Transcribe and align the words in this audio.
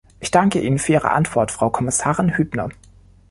Ich 0.19 0.31
danke 0.31 0.59
Ihnen 0.59 0.79
für 0.79 0.93
Ihre 0.93 1.11
Antwort, 1.11 1.51
Frau 1.51 1.69
Kommissarin 1.69 2.35
Hübner. 2.35 2.69